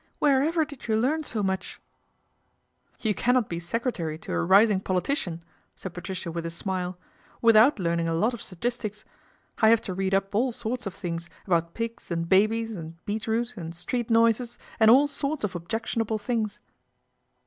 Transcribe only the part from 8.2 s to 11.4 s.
of statistics. I have to read up <1 sorts of things